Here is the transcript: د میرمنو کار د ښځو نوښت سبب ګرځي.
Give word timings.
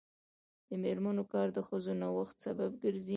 د 0.69 0.71
میرمنو 0.83 1.23
کار 1.33 1.47
د 1.53 1.59
ښځو 1.67 1.91
نوښت 2.01 2.37
سبب 2.45 2.71
ګرځي. 2.83 3.09